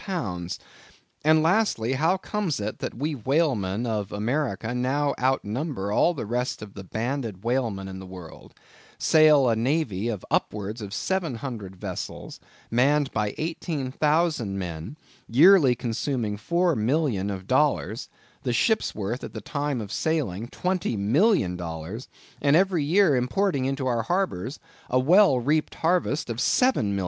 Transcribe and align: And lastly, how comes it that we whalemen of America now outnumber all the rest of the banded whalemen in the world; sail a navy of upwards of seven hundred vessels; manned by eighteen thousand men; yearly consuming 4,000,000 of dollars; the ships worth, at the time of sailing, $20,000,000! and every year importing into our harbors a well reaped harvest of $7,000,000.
And 0.07 1.43
lastly, 1.43 1.93
how 1.93 2.17
comes 2.17 2.59
it 2.59 2.79
that 2.79 2.95
we 2.95 3.13
whalemen 3.13 3.85
of 3.85 4.11
America 4.11 4.73
now 4.73 5.13
outnumber 5.19 5.91
all 5.91 6.15
the 6.15 6.25
rest 6.25 6.63
of 6.63 6.73
the 6.73 6.83
banded 6.83 7.43
whalemen 7.43 7.87
in 7.87 7.99
the 7.99 8.07
world; 8.07 8.55
sail 8.97 9.47
a 9.47 9.55
navy 9.55 10.07
of 10.07 10.25
upwards 10.31 10.81
of 10.81 10.91
seven 10.91 11.35
hundred 11.35 11.75
vessels; 11.75 12.39
manned 12.71 13.11
by 13.11 13.35
eighteen 13.37 13.91
thousand 13.91 14.57
men; 14.57 14.97
yearly 15.29 15.75
consuming 15.75 16.35
4,000,000 16.35 17.29
of 17.31 17.45
dollars; 17.45 18.09
the 18.41 18.53
ships 18.53 18.95
worth, 18.95 19.23
at 19.23 19.33
the 19.33 19.39
time 19.41 19.79
of 19.79 19.91
sailing, 19.91 20.47
$20,000,000! 20.47 22.07
and 22.41 22.55
every 22.55 22.83
year 22.83 23.15
importing 23.15 23.65
into 23.65 23.85
our 23.85 24.01
harbors 24.01 24.57
a 24.89 24.97
well 24.97 25.37
reaped 25.39 25.75
harvest 25.75 26.27
of 26.31 26.37
$7,000,000. 26.37 26.99